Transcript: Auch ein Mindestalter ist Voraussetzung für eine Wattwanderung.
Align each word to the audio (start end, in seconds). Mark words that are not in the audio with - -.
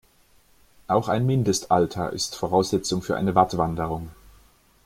Auch 0.87 1.09
ein 1.09 1.27
Mindestalter 1.27 2.11
ist 2.11 2.35
Voraussetzung 2.35 3.03
für 3.03 3.17
eine 3.17 3.35
Wattwanderung. 3.35 4.09